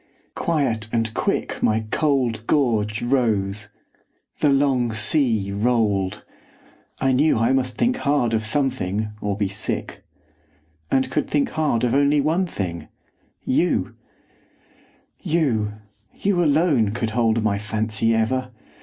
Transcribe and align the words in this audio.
Quiet 0.33 0.87
and 0.91 1.13
quick 1.13 1.61
My 1.61 1.81
cold 1.91 2.47
gorge 2.47 3.03
rose; 3.03 3.67
the 4.39 4.49
long 4.49 4.93
sea 4.93 5.51
rolled; 5.51 6.25
I 6.99 7.11
knew 7.11 7.37
I 7.37 7.51
must 7.53 7.77
think 7.77 7.97
hard 7.97 8.33
of 8.33 8.43
something, 8.43 9.09
or 9.21 9.37
be 9.37 9.47
sick; 9.47 10.03
And 10.89 11.11
could 11.11 11.29
think 11.29 11.49
hard 11.49 11.83
of 11.83 11.93
only 11.93 12.19
one 12.19 12.47
thing 12.47 12.87
YOU! 13.45 13.93
You, 15.21 15.73
you 16.15 16.43
alone 16.43 16.93
could 16.93 17.11
hold 17.11 17.43
my 17.43 17.59
fancy 17.59 18.15
ever! 18.15 18.49